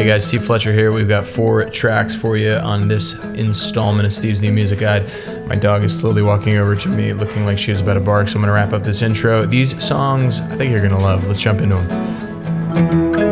Hey 0.00 0.06
guys, 0.06 0.26
Steve 0.26 0.44
Fletcher 0.44 0.72
here. 0.72 0.92
We've 0.92 1.08
got 1.08 1.26
four 1.26 1.64
tracks 1.70 2.14
for 2.14 2.36
you 2.36 2.54
on 2.54 2.88
this 2.88 3.22
installment 3.24 4.06
of 4.06 4.12
Steve's 4.12 4.42
New 4.42 4.52
Music 4.52 4.80
Guide. 4.80 5.10
My 5.46 5.54
dog 5.54 5.84
is 5.84 5.98
slowly 5.98 6.22
walking 6.22 6.56
over 6.56 6.74
to 6.74 6.88
me 6.88 7.12
looking 7.12 7.46
like 7.46 7.58
she's 7.58 7.80
about 7.80 7.94
to 7.94 8.00
bark, 8.00 8.28
so 8.28 8.38
I'm 8.38 8.44
to 8.44 8.52
wrap 8.52 8.72
up 8.72 8.82
this 8.82 9.02
intro. 9.02 9.46
These 9.46 9.82
songs 9.82 10.40
I 10.40 10.56
think 10.56 10.70
you're 10.72 10.80
to 10.98 11.04
love. 11.04 11.26
Let's 11.28 11.40
jump 11.40 11.60
into 11.60 11.76
them. 11.76 13.29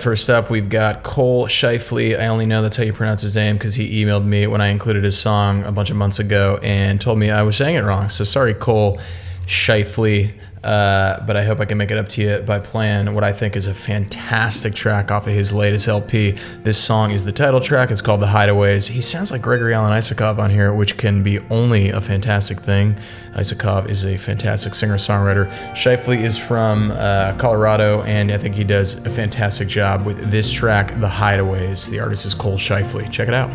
First 0.00 0.30
up, 0.30 0.48
we've 0.48 0.70
got 0.70 1.02
Cole 1.02 1.46
Shifley. 1.46 2.18
I 2.18 2.28
only 2.28 2.46
know 2.46 2.62
that's 2.62 2.78
how 2.78 2.84
you 2.84 2.92
pronounce 2.94 3.20
his 3.20 3.36
name 3.36 3.56
because 3.56 3.74
he 3.74 4.02
emailed 4.02 4.24
me 4.24 4.46
when 4.46 4.62
I 4.62 4.68
included 4.68 5.04
his 5.04 5.18
song 5.18 5.62
a 5.64 5.72
bunch 5.72 5.90
of 5.90 5.96
months 5.96 6.18
ago 6.18 6.58
and 6.62 6.98
told 6.98 7.18
me 7.18 7.30
I 7.30 7.42
was 7.42 7.58
saying 7.58 7.74
it 7.76 7.84
wrong. 7.84 8.08
So 8.08 8.24
sorry, 8.24 8.54
Cole 8.54 8.98
Shifley. 9.44 10.32
Uh, 10.62 11.24
but 11.26 11.36
I 11.36 11.44
hope 11.44 11.60
I 11.60 11.64
can 11.64 11.78
make 11.78 11.90
it 11.90 11.96
up 11.96 12.08
to 12.10 12.22
you 12.22 12.42
by 12.42 12.58
playing 12.58 13.14
what 13.14 13.24
I 13.24 13.32
think 13.32 13.56
is 13.56 13.66
a 13.66 13.74
fantastic 13.74 14.74
track 14.74 15.10
off 15.10 15.26
of 15.26 15.32
his 15.32 15.52
latest 15.52 15.88
LP. 15.88 16.36
This 16.62 16.76
song 16.76 17.12
is 17.12 17.24
the 17.24 17.32
title 17.32 17.60
track. 17.60 17.90
It's 17.90 18.02
called 18.02 18.20
The 18.20 18.26
Hideaways. 18.26 18.88
He 18.88 19.00
sounds 19.00 19.30
like 19.30 19.40
Gregory 19.40 19.72
Alan 19.72 19.92
Isakov 19.92 20.38
on 20.38 20.50
here, 20.50 20.72
which 20.74 20.98
can 20.98 21.22
be 21.22 21.38
only 21.50 21.88
a 21.88 22.00
fantastic 22.00 22.60
thing. 22.60 22.96
Isakov 23.32 23.88
is 23.88 24.04
a 24.04 24.18
fantastic 24.18 24.74
singer 24.74 24.96
songwriter. 24.96 25.50
Shifley 25.72 26.22
is 26.22 26.36
from 26.36 26.90
uh, 26.90 27.34
Colorado, 27.38 28.02
and 28.02 28.30
I 28.30 28.36
think 28.36 28.54
he 28.54 28.64
does 28.64 28.96
a 29.06 29.10
fantastic 29.10 29.68
job 29.68 30.04
with 30.04 30.30
this 30.30 30.52
track, 30.52 30.88
The 31.00 31.08
Hideaways. 31.08 31.88
The 31.88 32.00
artist 32.00 32.26
is 32.26 32.34
Cole 32.34 32.58
Shifley. 32.58 33.10
Check 33.10 33.28
it 33.28 33.34
out. 33.34 33.50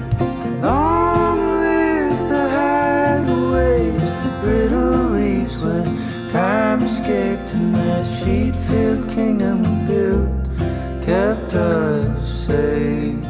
Long 0.61 0.94
and 7.66 7.75
that 7.75 8.05
sheet-filled 8.05 9.09
kingdom 9.09 9.58
we 9.63 9.88
built 9.88 10.45
kept 11.03 11.53
us 11.55 12.45
safe. 12.47 13.23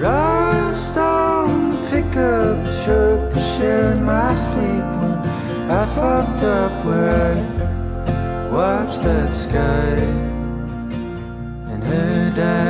Rust 0.00 0.96
on 0.96 1.70
the 1.70 1.88
pickup 1.90 2.58
truck 2.84 3.32
shared 3.54 4.00
my 4.02 4.34
sleep 4.34 4.86
when 5.00 5.16
I 5.78 5.84
fucked 5.96 6.42
up 6.42 6.84
where 6.84 7.10
I 7.32 8.50
watched 8.52 9.02
that 9.02 9.34
sky 9.34 9.96
and 11.70 11.82
her 11.82 12.32
diamond 12.36 12.69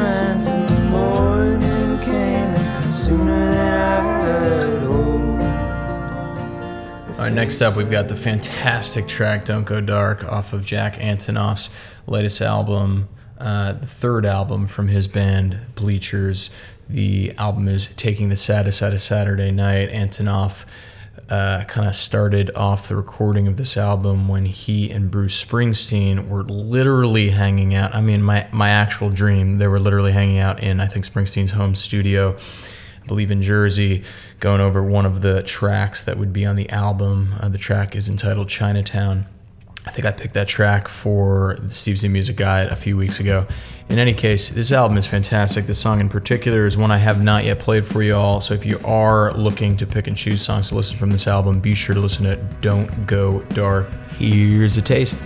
friends 0.00 0.46
in 0.46 0.66
the 0.66 0.80
morning 0.88 1.98
came 1.98 2.56
sooner 2.90 3.26
than 3.26 3.84
I 3.84 4.64
had 4.64 4.82
hoped. 4.82 5.42
All 7.18 7.24
right, 7.26 7.32
next 7.32 7.60
up, 7.60 7.76
we've 7.76 7.90
got 7.90 8.08
the 8.08 8.16
fantastic 8.16 9.06
track 9.06 9.44
Don't 9.44 9.64
Go 9.64 9.82
Dark 9.82 10.24
off 10.24 10.54
of 10.54 10.64
Jack 10.64 10.94
Antonoff's 10.94 11.68
latest 12.06 12.40
album, 12.40 13.10
uh, 13.38 13.74
the 13.74 13.86
third 13.86 14.24
album 14.24 14.64
from 14.64 14.88
his 14.88 15.06
band 15.06 15.58
Bleachers. 15.74 16.48
The 16.88 17.34
album 17.36 17.68
is 17.68 17.88
Taking 17.88 18.30
the 18.30 18.36
Sadness 18.36 18.82
Out 18.82 18.94
of 18.94 19.02
Saturday 19.02 19.50
Night. 19.50 19.90
Antonoff 19.90 20.64
uh, 21.28 21.64
kind 21.64 21.86
of 21.86 21.94
started 21.94 22.50
off 22.54 22.88
the 22.88 22.96
recording 22.96 23.46
of 23.46 23.56
this 23.56 23.76
album 23.76 24.28
when 24.28 24.46
he 24.46 24.90
and 24.90 25.10
Bruce 25.10 25.44
Springsteen 25.44 26.28
were 26.28 26.42
literally 26.42 27.30
hanging 27.30 27.74
out. 27.74 27.94
I 27.94 28.00
mean, 28.00 28.22
my, 28.22 28.48
my 28.52 28.70
actual 28.70 29.10
dream, 29.10 29.58
they 29.58 29.68
were 29.68 29.78
literally 29.78 30.12
hanging 30.12 30.38
out 30.38 30.62
in, 30.62 30.80
I 30.80 30.86
think, 30.86 31.04
Springsteen's 31.04 31.52
home 31.52 31.74
studio. 31.74 32.36
I 33.02 33.06
believe 33.06 33.30
in 33.30 33.42
Jersey, 33.42 34.02
going 34.40 34.60
over 34.60 34.82
one 34.82 35.06
of 35.06 35.22
the 35.22 35.42
tracks 35.42 36.02
that 36.02 36.16
would 36.18 36.32
be 36.32 36.44
on 36.44 36.56
the 36.56 36.68
album. 36.70 37.34
Uh, 37.38 37.48
the 37.48 37.58
track 37.58 37.94
is 37.94 38.08
entitled 38.08 38.48
Chinatown. 38.48 39.26
I 39.86 39.90
think 39.90 40.04
I 40.04 40.12
picked 40.12 40.34
that 40.34 40.46
track 40.46 40.88
for 40.88 41.56
the 41.60 41.74
Steve's 41.74 42.02
New 42.02 42.10
Music 42.10 42.36
Guide 42.36 42.68
a 42.68 42.76
few 42.76 42.96
weeks 42.96 43.18
ago. 43.18 43.46
In 43.88 43.98
any 43.98 44.14
case, 44.14 44.50
this 44.50 44.72
album 44.72 44.98
is 44.98 45.06
fantastic. 45.06 45.66
This 45.66 45.78
song 45.78 46.00
in 46.00 46.08
particular 46.08 46.66
is 46.66 46.76
one 46.76 46.90
I 46.90 46.98
have 46.98 47.22
not 47.22 47.44
yet 47.44 47.58
played 47.58 47.86
for 47.86 48.02
you 48.02 48.14
all. 48.14 48.40
So 48.40 48.54
if 48.54 48.64
you 48.64 48.78
are 48.84 49.32
looking 49.32 49.76
to 49.78 49.86
pick 49.86 50.06
and 50.06 50.16
choose 50.16 50.42
songs 50.42 50.68
to 50.68 50.74
listen 50.74 50.96
from 50.96 51.10
this 51.10 51.26
album, 51.26 51.60
be 51.60 51.74
sure 51.74 51.94
to 51.94 52.00
listen 52.00 52.24
to 52.24 52.36
Don't 52.60 53.06
Go 53.06 53.40
Dark. 53.54 53.90
Here's 54.18 54.76
a 54.76 54.82
taste. 54.82 55.22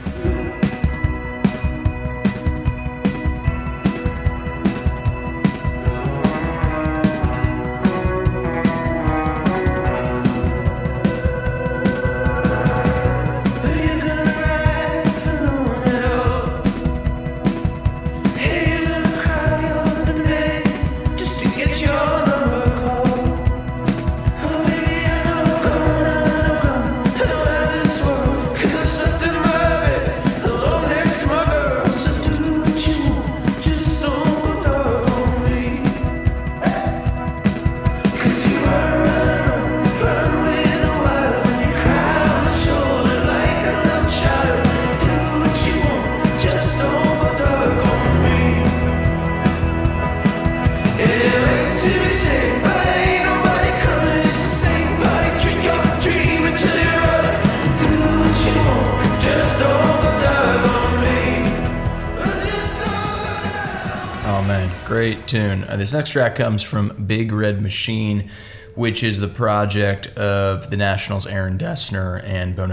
Great 64.87 65.27
tune. 65.27 65.65
Uh, 65.65 65.77
this 65.77 65.93
next 65.93 66.11
track 66.11 66.37
comes 66.37 66.63
from 66.63 67.05
Big 67.07 67.33
Red 67.33 67.63
Machine, 67.63 68.31
which 68.75 69.03
is 69.03 69.19
the 69.19 69.29
project 69.29 70.09
of 70.19 70.71
the 70.71 70.77
National's 70.77 71.27
Aaron 71.27 71.57
Dessner 71.57 72.23
and 72.25 72.55
Bon 72.55 72.71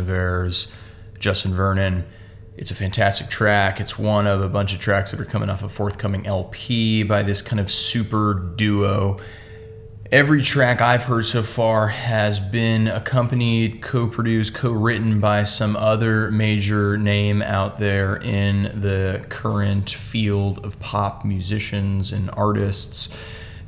Justin 1.19 1.53
Vernon. 1.53 2.05
It's 2.57 2.69
a 2.69 2.75
fantastic 2.75 3.29
track. 3.29 3.79
It's 3.79 3.97
one 3.97 4.27
of 4.27 4.41
a 4.41 4.49
bunch 4.49 4.73
of 4.73 4.79
tracks 4.79 5.11
that 5.11 5.19
are 5.19 5.25
coming 5.25 5.49
off 5.49 5.63
a 5.63 5.69
forthcoming 5.69 6.27
LP 6.27 7.03
by 7.03 7.23
this 7.23 7.41
kind 7.41 7.59
of 7.59 7.71
super 7.71 8.33
duo. 8.33 9.19
Every 10.11 10.41
track 10.41 10.81
I've 10.81 11.03
heard 11.03 11.25
so 11.25 11.41
far 11.41 11.87
has 11.87 12.37
been 12.37 12.89
accompanied, 12.89 13.81
co 13.81 14.07
produced, 14.07 14.53
co 14.53 14.69
written 14.69 15.21
by 15.21 15.45
some 15.45 15.77
other 15.77 16.29
major 16.31 16.97
name 16.97 17.41
out 17.41 17.79
there 17.79 18.17
in 18.17 18.63
the 18.81 19.25
current 19.29 19.89
field 19.89 20.65
of 20.65 20.77
pop 20.81 21.23
musicians 21.23 22.11
and 22.11 22.29
artists. 22.33 23.17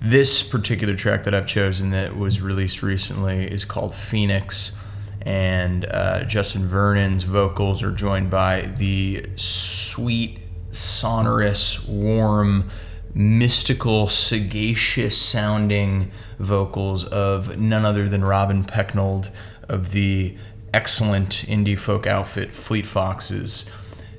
This 0.01 0.43
particular 0.43 0.97
track 0.97 1.23
that 1.23 1.33
I've 1.33 1.47
chosen 1.47 1.91
that 1.91 2.17
was 2.17 2.41
released 2.41 2.83
recently 2.83 3.45
is 3.45 3.63
called 3.63 3.95
Phoenix, 3.95 4.73
and 5.21 5.85
uh, 5.85 6.25
Justin 6.25 6.67
Vernon's 6.67 7.23
vocals 7.23 7.81
are 7.83 7.91
joined 7.93 8.29
by 8.29 8.63
the 8.63 9.25
sweet, 9.37 10.39
sonorous, 10.71 11.87
warm, 11.87 12.69
mystical, 13.13 14.07
sagacious 14.07 15.17
sounding 15.17 16.11
vocals 16.39 17.05
of 17.05 17.57
none 17.57 17.85
other 17.85 18.07
than 18.07 18.23
Robin 18.23 18.63
Pecknold 18.63 19.29
of 19.69 19.91
the 19.91 20.35
excellent 20.73 21.45
indie 21.47 21.77
folk 21.77 22.07
outfit 22.07 22.51
Fleet 22.51 22.85
Foxes. 22.85 23.69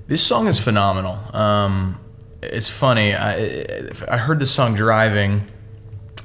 This 0.07 0.23
song 0.23 0.47
is 0.47 0.59
phenomenal. 0.59 1.19
Um, 1.35 1.99
it's 2.43 2.69
funny. 2.69 3.15
I 3.15 3.89
I 4.09 4.19
heard 4.19 4.39
this 4.39 4.51
song 4.51 4.75
driving, 4.75 5.49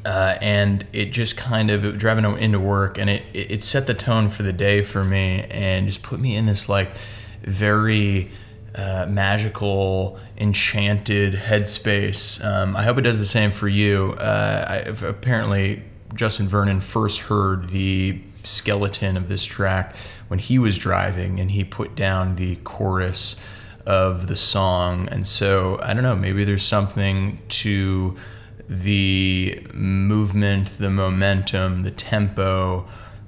uh, 0.06 0.36
and 0.42 0.86
it 0.94 1.12
just 1.12 1.38
kind 1.38 1.72
of 1.72 1.98
driving 1.98 2.25
into 2.38 2.60
work, 2.60 2.98
and 2.98 3.10
it 3.10 3.24
it 3.33 3.63
set 3.63 3.88
the 3.88 3.94
tone 3.94 4.30
for 4.30 4.44
the 4.44 4.54
day 4.54 4.81
for 4.81 5.04
me, 5.04 5.45
and 5.50 5.88
just 5.88 6.04
put 6.04 6.19
me 6.19 6.36
in 6.36 6.45
this 6.45 6.68
like 6.69 6.92
very 7.42 8.31
uh, 8.75 9.07
magical, 9.10 10.19
enchanted 10.38 11.33
headspace. 11.33 12.44
Um, 12.44 12.75
I 12.75 12.83
hope 12.83 12.98
it 12.98 13.01
does 13.01 13.19
the 13.19 13.25
same 13.25 13.51
for 13.51 13.68
you. 13.68 14.13
Uh, 14.18 14.66
I, 14.68 14.75
apparently, 15.06 15.83
Justin 16.13 16.48
Vernon 16.48 16.80
first 16.81 17.21
heard 17.21 17.69
the 17.69 18.21
skeleton 18.44 19.18
of 19.18 19.27
this 19.27 19.44
track 19.44 19.95
when 20.27 20.39
he 20.39 20.60
was 20.60 20.77
driving, 20.77 21.39
and 21.39 21.51
he 21.51 21.63
put 21.63 21.95
down 21.95 22.36
the 22.36 22.56
chorus 22.57 23.36
of 23.86 24.27
the 24.27 24.36
song. 24.36 25.07
And 25.10 25.27
so 25.27 25.80
I 25.81 25.94
don't 25.94 26.04
know, 26.04 26.15
maybe 26.15 26.44
there's 26.44 26.63
something 26.63 27.42
to 27.50 28.15
the 28.68 29.65
movement, 29.74 30.77
the 30.77 30.92
momentum, 30.92 31.83
the 31.83 31.92
tempo 31.92 32.88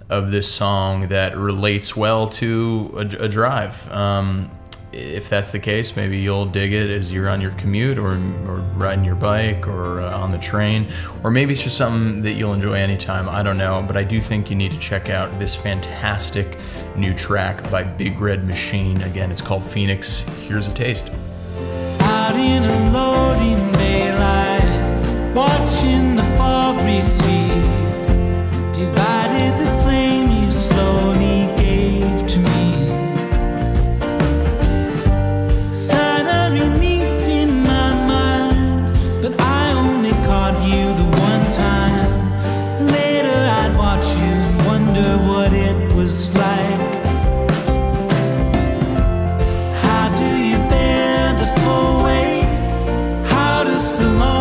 of 0.09 0.29
this 0.29 0.53
song 0.53 1.07
that 1.07 1.35
relates 1.35 1.95
well 1.95 2.27
to 2.27 2.91
a, 2.95 3.23
a 3.23 3.27
drive. 3.27 3.91
Um, 3.91 4.51
if 4.93 5.29
that's 5.29 5.51
the 5.51 5.59
case, 5.59 5.95
maybe 5.95 6.19
you'll 6.19 6.45
dig 6.45 6.73
it 6.73 6.89
as 6.89 7.11
you're 7.11 7.29
on 7.29 7.39
your 7.41 7.51
commute 7.51 7.97
or, 7.97 8.13
or 8.47 8.59
riding 8.75 9.05
your 9.05 9.15
bike 9.15 9.67
or 9.67 10.01
uh, 10.01 10.17
on 10.17 10.31
the 10.31 10.37
train. 10.37 10.91
Or 11.23 11.31
maybe 11.31 11.53
it's 11.53 11.63
just 11.63 11.77
something 11.77 12.21
that 12.23 12.33
you'll 12.33 12.53
enjoy 12.53 12.73
anytime. 12.73 13.29
I 13.29 13.41
don't 13.43 13.57
know. 13.57 13.83
But 13.85 13.97
I 13.97 14.03
do 14.03 14.19
think 14.19 14.49
you 14.49 14.55
need 14.55 14.71
to 14.71 14.79
check 14.79 15.09
out 15.09 15.37
this 15.39 15.55
fantastic 15.55 16.57
new 16.95 17.13
track 17.13 17.69
by 17.71 17.83
Big 17.83 18.19
Red 18.19 18.45
Machine. 18.45 19.01
Again, 19.03 19.31
it's 19.31 19.41
called 19.41 19.63
Phoenix. 19.63 20.21
Here's 20.47 20.67
a 20.67 20.73
taste. 20.73 21.11
Out 22.01 22.35
in 22.35 22.63
a 22.63 22.91
loading 22.91 23.71
daylight, 23.73 25.33
watching 25.33 26.15
the 26.15 26.23
fog 26.37 26.75
How 53.81 53.87
does 53.87 54.40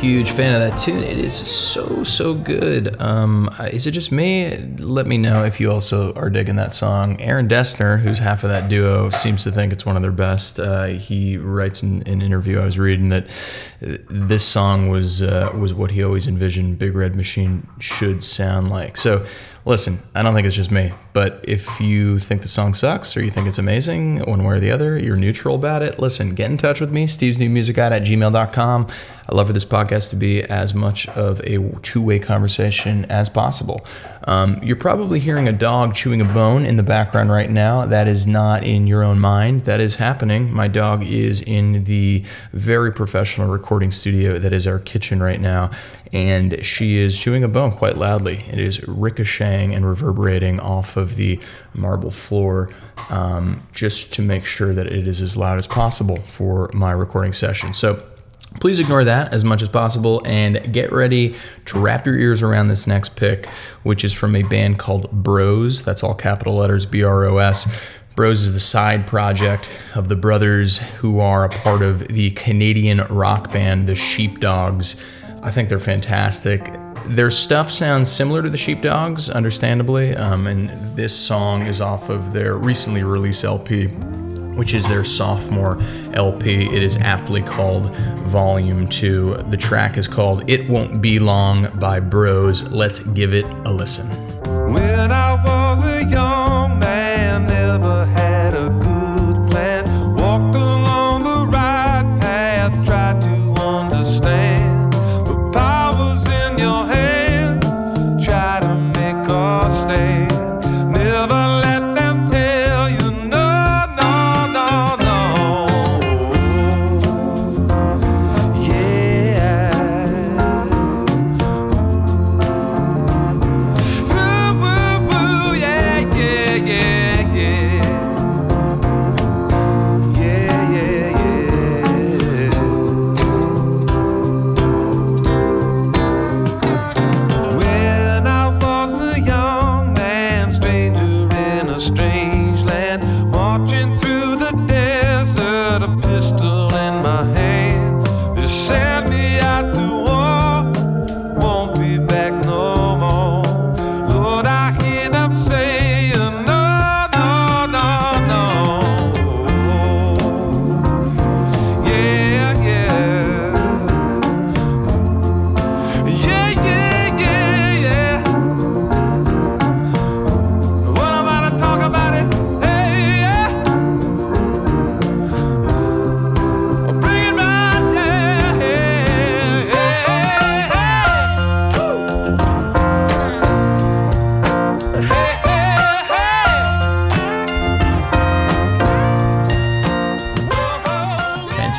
huge 0.00 0.30
fan 0.30 0.54
of 0.54 0.60
that 0.60 0.78
tune. 0.78 1.02
It 1.02 1.16
is 1.16 1.34
so, 1.34 2.04
so 2.04 2.34
good. 2.34 3.00
Um, 3.00 3.48
is 3.72 3.86
it 3.86 3.92
just 3.92 4.12
me? 4.12 4.54
Let 4.78 5.06
me 5.06 5.16
know 5.16 5.42
if 5.44 5.58
you 5.58 5.70
also 5.72 6.12
are 6.12 6.28
digging 6.28 6.56
that 6.56 6.74
song. 6.74 7.18
Aaron 7.20 7.48
Dessner, 7.48 8.00
who's 8.00 8.18
half 8.18 8.44
of 8.44 8.50
that 8.50 8.68
duo, 8.68 9.08
seems 9.08 9.42
to 9.44 9.50
think 9.50 9.72
it's 9.72 9.86
one 9.86 9.96
of 9.96 10.02
their 10.02 10.12
best. 10.12 10.60
Uh, 10.60 10.86
he 10.86 11.38
writes 11.38 11.82
in, 11.82 12.02
in 12.02 12.20
an 12.20 12.22
interview 12.22 12.60
I 12.60 12.66
was 12.66 12.78
reading 12.78 13.08
that 13.08 13.24
uh, 13.82 13.96
this 14.10 14.44
song 14.44 14.90
was 14.90 15.22
uh, 15.22 15.50
was 15.58 15.72
what 15.72 15.92
he 15.92 16.04
always 16.04 16.26
envisioned 16.26 16.78
Big 16.78 16.94
Red 16.94 17.16
Machine 17.16 17.66
should 17.80 18.22
sound 18.22 18.68
like. 18.68 18.98
So 18.98 19.26
listen, 19.66 19.98
I 20.14 20.22
don't 20.22 20.32
think 20.32 20.46
it's 20.46 20.54
just 20.54 20.70
me, 20.70 20.92
but 21.12 21.40
if 21.42 21.80
you 21.80 22.20
think 22.20 22.42
the 22.42 22.48
song 22.48 22.72
sucks 22.72 23.16
or 23.16 23.22
you 23.22 23.32
think 23.32 23.48
it's 23.48 23.58
amazing, 23.58 24.20
one 24.20 24.44
way 24.44 24.54
or 24.54 24.60
the 24.60 24.70
other, 24.70 24.96
you're 24.96 25.16
neutral 25.16 25.56
about 25.56 25.82
it, 25.82 25.98
listen, 25.98 26.36
get 26.36 26.50
in 26.52 26.56
touch 26.56 26.80
with 26.80 26.92
me, 26.92 27.08
Steve's 27.08 27.40
New 27.40 27.50
Music 27.50 27.74
Guide 27.74 27.92
at 27.92 28.02
gmail.com. 28.02 28.86
I 29.28 29.34
love 29.34 29.48
for 29.48 29.52
this 29.52 29.64
podcast 29.64 30.10
to 30.10 30.16
be 30.16 30.40
as 30.44 30.72
much 30.72 31.08
of 31.08 31.40
a 31.40 31.58
two 31.82 32.00
way 32.00 32.20
conversation 32.20 33.06
as 33.06 33.28
possible. 33.28 33.84
Um, 34.26 34.60
you're 34.62 34.76
probably 34.76 35.20
hearing 35.20 35.46
a 35.46 35.52
dog 35.52 35.94
chewing 35.94 36.20
a 36.20 36.24
bone 36.24 36.66
in 36.66 36.76
the 36.76 36.82
background 36.82 37.30
right 37.30 37.48
now. 37.48 37.86
That 37.86 38.08
is 38.08 38.26
not 38.26 38.64
in 38.64 38.86
your 38.86 39.04
own 39.04 39.20
mind. 39.20 39.60
That 39.60 39.80
is 39.80 39.96
happening. 39.96 40.52
My 40.52 40.66
dog 40.66 41.04
is 41.04 41.42
in 41.42 41.84
the 41.84 42.24
very 42.52 42.92
professional 42.92 43.48
recording 43.48 43.92
studio 43.92 44.38
that 44.38 44.52
is 44.52 44.66
our 44.66 44.80
kitchen 44.80 45.22
right 45.22 45.40
now, 45.40 45.70
and 46.12 46.64
she 46.64 46.96
is 46.96 47.16
chewing 47.16 47.44
a 47.44 47.48
bone 47.48 47.70
quite 47.70 47.96
loudly. 47.96 48.44
It 48.48 48.58
is 48.58 48.86
ricocheting 48.88 49.74
and 49.74 49.86
reverberating 49.86 50.58
off 50.58 50.96
of 50.96 51.14
the 51.14 51.38
marble 51.72 52.10
floor 52.10 52.70
um, 53.10 53.62
just 53.72 54.12
to 54.14 54.22
make 54.22 54.44
sure 54.44 54.74
that 54.74 54.86
it 54.86 55.06
is 55.06 55.20
as 55.20 55.36
loud 55.36 55.58
as 55.58 55.68
possible 55.68 56.20
for 56.22 56.68
my 56.74 56.90
recording 56.90 57.32
session. 57.32 57.72
So, 57.72 58.02
Please 58.60 58.78
ignore 58.80 59.04
that 59.04 59.32
as 59.32 59.44
much 59.44 59.62
as 59.62 59.68
possible 59.68 60.22
and 60.24 60.72
get 60.72 60.92
ready 60.92 61.34
to 61.66 61.78
wrap 61.78 62.06
your 62.06 62.18
ears 62.18 62.42
around 62.42 62.68
this 62.68 62.86
next 62.86 63.16
pick, 63.16 63.48
which 63.82 64.04
is 64.04 64.12
from 64.12 64.34
a 64.34 64.42
band 64.44 64.78
called 64.78 65.10
Bros. 65.10 65.84
That's 65.84 66.02
all 66.02 66.14
capital 66.14 66.56
letters 66.56 66.86
B 66.86 67.02
R 67.02 67.24
O 67.26 67.38
S. 67.38 67.68
Bros 68.14 68.42
is 68.42 68.54
the 68.54 68.60
side 68.60 69.06
project 69.06 69.68
of 69.94 70.08
the 70.08 70.16
brothers 70.16 70.78
who 70.78 71.20
are 71.20 71.44
a 71.44 71.50
part 71.50 71.82
of 71.82 72.08
the 72.08 72.30
Canadian 72.30 73.00
rock 73.08 73.52
band, 73.52 73.86
the 73.86 73.94
Sheepdogs. 73.94 75.02
I 75.42 75.50
think 75.50 75.68
they're 75.68 75.78
fantastic. 75.78 76.72
Their 77.08 77.30
stuff 77.30 77.70
sounds 77.70 78.10
similar 78.10 78.42
to 78.42 78.48
the 78.48 78.56
Sheepdogs, 78.56 79.28
understandably, 79.28 80.16
um, 80.16 80.46
and 80.46 80.70
this 80.96 81.14
song 81.14 81.62
is 81.66 81.82
off 81.82 82.08
of 82.08 82.32
their 82.32 82.56
recently 82.56 83.04
released 83.04 83.44
LP 83.44 83.88
which 84.56 84.74
is 84.74 84.88
their 84.88 85.04
sophomore 85.04 85.78
LP. 86.14 86.74
It 86.74 86.82
is 86.82 86.96
aptly 86.96 87.42
called 87.42 87.94
Volume 88.26 88.88
2. 88.88 89.44
The 89.50 89.56
track 89.56 89.96
is 89.96 90.08
called 90.08 90.48
It 90.50 90.68
Won't 90.68 91.00
Be 91.00 91.18
Long 91.18 91.68
by 91.78 92.00
Bros. 92.00 92.68
Let's 92.70 93.00
give 93.00 93.34
it 93.34 93.44
a 93.64 93.72
listen. 93.72 94.08
When 94.72 95.12
I 95.12 95.34
was 95.44 95.84
a 95.84 96.04
young 96.04 96.45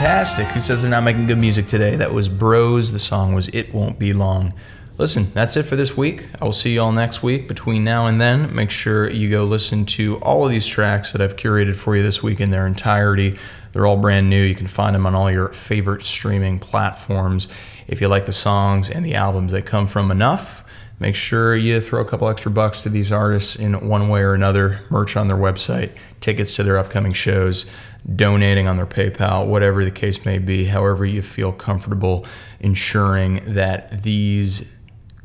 fantastic. 0.07 0.47
Who 0.47 0.61
says 0.61 0.81
they're 0.81 0.89
not 0.89 1.03
making 1.03 1.27
good 1.27 1.37
music 1.37 1.67
today? 1.67 1.97
That 1.97 2.13
was 2.13 2.29
Bros. 2.29 2.93
The 2.93 2.97
song 2.97 3.33
was 3.33 3.49
It 3.49 3.73
Won't 3.73 3.99
Be 3.99 4.13
Long. 4.13 4.53
Listen, 4.97 5.29
that's 5.33 5.57
it 5.57 5.63
for 5.63 5.75
this 5.75 5.97
week. 5.97 6.29
I 6.41 6.45
will 6.45 6.53
see 6.53 6.75
you 6.75 6.81
all 6.81 6.93
next 6.93 7.23
week. 7.23 7.45
Between 7.49 7.83
now 7.83 8.05
and 8.05 8.21
then, 8.21 8.55
make 8.55 8.71
sure 8.71 9.11
you 9.11 9.29
go 9.29 9.43
listen 9.43 9.85
to 9.87 10.15
all 10.19 10.45
of 10.45 10.49
these 10.49 10.65
tracks 10.65 11.11
that 11.11 11.19
I've 11.19 11.35
curated 11.35 11.75
for 11.75 11.97
you 11.97 12.03
this 12.03 12.23
week 12.23 12.39
in 12.39 12.51
their 12.51 12.65
entirety. 12.65 13.37
They're 13.73 13.85
all 13.85 13.97
brand 13.97 14.29
new. 14.29 14.41
You 14.41 14.55
can 14.55 14.67
find 14.67 14.95
them 14.95 15.05
on 15.05 15.13
all 15.13 15.29
your 15.29 15.49
favorite 15.49 16.03
streaming 16.03 16.59
platforms. 16.59 17.49
If 17.89 17.99
you 17.99 18.07
like 18.07 18.27
the 18.27 18.31
songs 18.31 18.89
and 18.89 19.05
the 19.05 19.15
albums 19.15 19.51
they 19.51 19.61
come 19.61 19.87
from 19.87 20.09
enough, 20.09 20.63
make 21.01 21.15
sure 21.15 21.53
you 21.53 21.81
throw 21.81 21.99
a 21.99 22.05
couple 22.05 22.29
extra 22.29 22.49
bucks 22.49 22.81
to 22.83 22.89
these 22.89 23.11
artists 23.11 23.57
in 23.57 23.89
one 23.89 24.07
way 24.07 24.21
or 24.21 24.33
another. 24.33 24.85
Merch 24.89 25.17
on 25.17 25.27
their 25.27 25.35
website, 25.35 25.91
tickets 26.21 26.55
to 26.55 26.63
their 26.63 26.77
upcoming 26.77 27.11
shows, 27.11 27.69
donating 28.15 28.67
on 28.67 28.77
their 28.77 28.85
PayPal, 28.85 29.47
whatever 29.47 29.83
the 29.83 29.91
case 29.91 30.25
may 30.25 30.37
be, 30.37 30.65
however 30.65 31.05
you 31.05 31.21
feel 31.21 31.51
comfortable 31.51 32.25
ensuring 32.59 33.41
that 33.45 34.03
these 34.03 34.65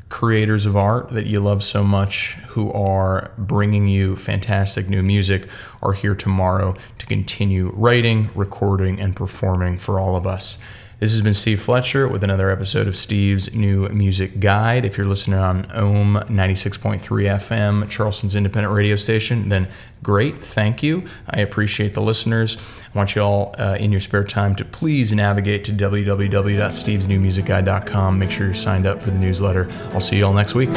creators 0.09 0.67
of 0.67 0.77
art 0.77 1.09
that 1.09 1.25
you 1.25 1.39
love 1.39 1.63
so 1.63 1.83
much 1.83 2.33
who 2.49 2.71
are 2.71 3.33
bringing 3.37 3.87
you 3.87 4.15
fantastic 4.15 4.87
new 4.87 5.01
music 5.01 5.47
are 5.81 5.93
here 5.93 6.13
tomorrow 6.13 6.75
to 6.99 7.05
continue 7.07 7.71
writing, 7.73 8.29
recording, 8.35 8.99
and 8.99 9.15
performing 9.15 9.75
for 9.75 9.99
all 9.99 10.15
of 10.15 10.27
us. 10.27 10.59
This 11.03 11.11
has 11.11 11.21
been 11.21 11.33
Steve 11.33 11.61
Fletcher 11.61 12.07
with 12.07 12.23
another 12.23 12.49
episode 12.49 12.87
of 12.87 12.95
Steve's 12.95 13.53
New 13.53 13.89
Music 13.89 14.39
Guide. 14.39 14.85
If 14.85 14.97
you're 14.97 15.05
listening 15.05 15.37
on 15.37 15.69
Ohm 15.73 16.15
96.3 16.29 17.01
FM, 17.01 17.89
Charleston's 17.89 18.37
independent 18.37 18.73
radio 18.73 18.95
station, 18.95 19.49
then 19.49 19.67
great. 20.01 20.41
Thank 20.41 20.81
you. 20.81 21.03
I 21.29 21.41
appreciate 21.41 21.93
the 21.93 22.01
listeners. 22.01 22.55
I 22.55 22.97
want 22.97 23.15
you 23.15 23.21
all 23.21 23.53
uh, 23.57 23.75
in 23.77 23.91
your 23.91 23.99
spare 23.99 24.23
time 24.23 24.55
to 24.55 24.63
please 24.63 25.11
navigate 25.11 25.65
to 25.65 25.73
www.stevesnewmusicguide.com. 25.73 28.17
Make 28.17 28.31
sure 28.31 28.45
you're 28.45 28.53
signed 28.53 28.87
up 28.87 29.01
for 29.01 29.11
the 29.11 29.19
newsletter. 29.19 29.69
I'll 29.91 29.99
see 29.99 30.19
you 30.19 30.25
all 30.25 30.31
next 30.31 30.55
week. 30.55 30.69